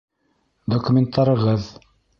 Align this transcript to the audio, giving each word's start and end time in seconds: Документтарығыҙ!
Документтарығыҙ! 0.75 1.73